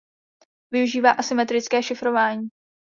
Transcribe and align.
Využívá 0.71 1.11
asymetrické 1.11 1.83
šifrování. 1.83 2.49